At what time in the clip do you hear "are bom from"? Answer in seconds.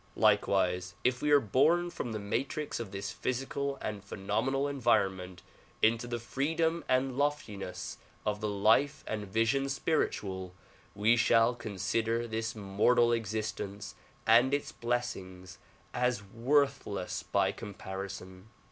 1.29-2.11